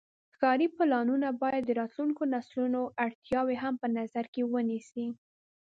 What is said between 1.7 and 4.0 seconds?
راتلونکو نسلونو اړتیاوې هم په